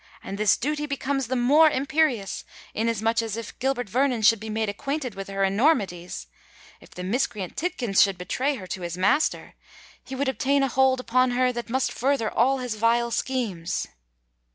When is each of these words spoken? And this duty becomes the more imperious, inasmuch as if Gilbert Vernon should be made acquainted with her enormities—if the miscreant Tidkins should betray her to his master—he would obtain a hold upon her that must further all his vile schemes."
And 0.23 0.39
this 0.39 0.57
duty 0.57 0.87
becomes 0.87 1.27
the 1.27 1.35
more 1.35 1.69
imperious, 1.69 2.43
inasmuch 2.73 3.21
as 3.21 3.37
if 3.37 3.59
Gilbert 3.59 3.87
Vernon 3.87 4.23
should 4.23 4.39
be 4.39 4.49
made 4.49 4.67
acquainted 4.67 5.13
with 5.13 5.27
her 5.27 5.43
enormities—if 5.43 6.89
the 6.89 7.03
miscreant 7.03 7.55
Tidkins 7.55 8.01
should 8.01 8.17
betray 8.17 8.55
her 8.55 8.65
to 8.65 8.81
his 8.81 8.97
master—he 8.97 10.15
would 10.15 10.27
obtain 10.27 10.63
a 10.63 10.67
hold 10.69 10.99
upon 10.99 11.29
her 11.37 11.53
that 11.53 11.69
must 11.69 11.91
further 11.91 12.31
all 12.31 12.57
his 12.57 12.73
vile 12.73 13.11
schemes." 13.11 13.89